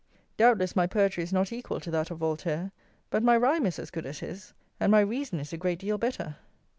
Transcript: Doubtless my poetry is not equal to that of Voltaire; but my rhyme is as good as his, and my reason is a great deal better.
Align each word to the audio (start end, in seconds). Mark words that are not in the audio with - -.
Doubtless 0.35 0.75
my 0.75 0.87
poetry 0.87 1.21
is 1.21 1.31
not 1.31 1.51
equal 1.53 1.79
to 1.79 1.91
that 1.91 2.09
of 2.09 2.17
Voltaire; 2.17 2.71
but 3.11 3.21
my 3.21 3.37
rhyme 3.37 3.67
is 3.67 3.77
as 3.77 3.91
good 3.91 4.07
as 4.07 4.17
his, 4.17 4.51
and 4.79 4.91
my 4.91 5.01
reason 5.01 5.39
is 5.39 5.53
a 5.53 5.57
great 5.57 5.77
deal 5.77 5.99
better. 5.99 6.37